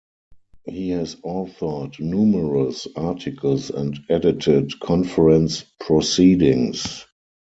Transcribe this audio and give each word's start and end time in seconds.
He 0.65 0.89
has 0.89 1.13
authored 1.17 1.99
numerous 1.99 2.87
articles 2.95 3.69
and 3.69 3.99
edited 4.09 4.79
conference 4.79 5.63
proceedings. 5.79 7.05